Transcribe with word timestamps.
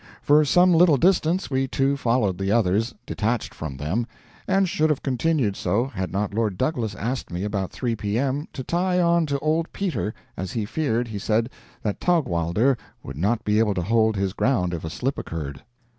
For 0.23 0.43
some 0.45 0.73
little 0.73 0.97
distance 0.97 1.51
we 1.51 1.67
two 1.67 1.95
followed 1.95 2.39
the 2.39 2.51
others, 2.51 2.95
detached 3.05 3.53
from 3.53 3.77
them, 3.77 4.07
and 4.47 4.67
should 4.67 4.89
have 4.89 5.03
continued 5.03 5.55
so 5.55 5.85
had 5.85 6.11
not 6.11 6.33
Lord 6.33 6.57
Douglas 6.57 6.95
asked 6.95 7.29
me, 7.29 7.43
about 7.43 7.71
3 7.71 7.95
P.M., 7.95 8.47
to 8.53 8.63
tie 8.63 8.99
on 8.99 9.27
to 9.27 9.37
old 9.41 9.71
Peter, 9.71 10.15
as 10.35 10.53
he 10.53 10.65
feared, 10.65 11.09
he 11.09 11.19
said, 11.19 11.51
that 11.83 11.99
Taugwalder 12.01 12.79
would 13.03 13.15
not 13.15 13.43
be 13.43 13.59
able 13.59 13.75
to 13.75 13.83
hold 13.83 14.15
his 14.15 14.33
ground 14.33 14.73
if 14.73 14.83
a 14.83 14.89
slip 14.89 15.19
occurred. 15.19 15.61